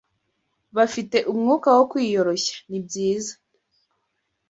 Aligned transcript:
Bafite 0.75 1.17
umwuka 1.31 1.67
wo 1.77 1.83
kwiyoroshya 1.91 2.55
nibyiza 2.69 3.33